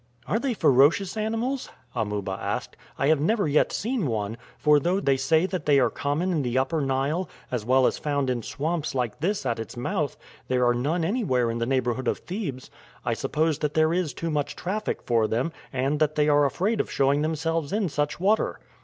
"Are 0.25 0.39
they 0.39 0.55
ferocious 0.55 1.15
animals?" 1.15 1.69
Amuba 1.93 2.31
asked. 2.41 2.75
"I 2.97 3.05
have 3.09 3.19
never 3.21 3.47
yet 3.47 3.71
seen 3.71 4.07
one; 4.07 4.35
for 4.57 4.79
though 4.79 4.99
they 4.99 5.15
say 5.15 5.45
that 5.45 5.67
they 5.67 5.79
are 5.79 5.91
common 5.91 6.31
in 6.31 6.41
the 6.41 6.57
Upper 6.57 6.81
Nile, 6.81 7.29
as 7.51 7.65
well 7.65 7.85
as 7.85 7.99
found 7.99 8.27
in 8.27 8.41
swamps 8.41 8.95
like 8.95 9.19
this 9.19 9.45
at 9.45 9.59
its 9.59 9.77
mouth, 9.77 10.17
there 10.47 10.65
are 10.65 10.73
none 10.73 11.05
anywhere 11.05 11.51
in 11.51 11.59
the 11.59 11.67
neighborhood 11.67 12.07
of 12.07 12.17
Thebes. 12.17 12.71
I 13.05 13.13
suppose 13.13 13.59
that 13.59 13.75
there 13.75 13.93
is 13.93 14.11
too 14.15 14.31
much 14.31 14.55
traffic 14.55 15.03
for 15.03 15.27
them, 15.27 15.51
and 15.71 15.99
that 15.99 16.15
they 16.15 16.27
are 16.27 16.45
afraid 16.45 16.81
of 16.81 16.89
showing 16.89 17.21
themselves 17.21 17.71
in 17.71 17.87
such 17.87 18.19
water." 18.19 18.59